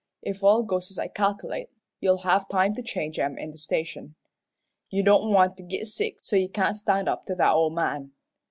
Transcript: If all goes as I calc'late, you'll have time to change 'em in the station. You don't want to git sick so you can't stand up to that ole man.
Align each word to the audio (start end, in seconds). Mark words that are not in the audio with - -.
If 0.23 0.43
all 0.43 0.63
goes 0.63 0.89
as 0.89 0.97
I 0.97 1.09
calc'late, 1.09 1.69
you'll 1.99 2.23
have 2.25 2.47
time 2.47 2.73
to 2.73 2.81
change 2.81 3.19
'em 3.19 3.37
in 3.37 3.51
the 3.51 3.57
station. 3.59 4.15
You 4.89 5.03
don't 5.03 5.31
want 5.31 5.57
to 5.57 5.63
git 5.63 5.85
sick 5.89 6.17
so 6.23 6.35
you 6.35 6.49
can't 6.49 6.75
stand 6.75 7.07
up 7.07 7.27
to 7.27 7.35
that 7.35 7.53
ole 7.53 7.69
man. 7.69 8.11